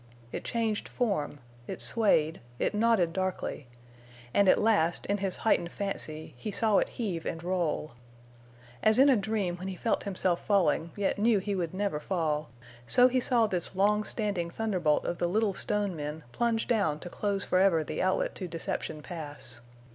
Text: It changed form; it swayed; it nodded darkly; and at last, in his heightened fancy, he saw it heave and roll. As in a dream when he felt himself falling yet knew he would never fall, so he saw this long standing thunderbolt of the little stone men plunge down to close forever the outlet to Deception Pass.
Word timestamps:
It 0.31 0.43
changed 0.43 0.89
form; 0.89 1.37
it 1.67 1.79
swayed; 1.79 2.41
it 2.57 2.73
nodded 2.73 3.13
darkly; 3.13 3.67
and 4.33 4.49
at 4.49 4.59
last, 4.59 5.05
in 5.05 5.19
his 5.19 5.37
heightened 5.45 5.71
fancy, 5.71 6.33
he 6.37 6.49
saw 6.49 6.79
it 6.79 6.89
heave 6.97 7.23
and 7.23 7.43
roll. 7.43 7.91
As 8.81 8.97
in 8.97 9.09
a 9.09 9.15
dream 9.15 9.57
when 9.57 9.67
he 9.67 9.75
felt 9.75 10.01
himself 10.01 10.43
falling 10.43 10.89
yet 10.95 11.19
knew 11.19 11.37
he 11.37 11.53
would 11.53 11.75
never 11.75 11.99
fall, 11.99 12.49
so 12.87 13.09
he 13.09 13.19
saw 13.19 13.45
this 13.45 13.75
long 13.75 14.03
standing 14.03 14.49
thunderbolt 14.49 15.05
of 15.05 15.19
the 15.19 15.27
little 15.27 15.53
stone 15.53 15.95
men 15.95 16.23
plunge 16.31 16.65
down 16.67 16.97
to 17.01 17.07
close 17.07 17.45
forever 17.45 17.83
the 17.83 18.01
outlet 18.01 18.33
to 18.33 18.47
Deception 18.47 19.03
Pass. 19.03 19.61